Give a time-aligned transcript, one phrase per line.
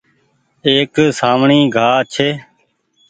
[0.65, 2.29] ايڪ سآوڻي گآه ڇي۔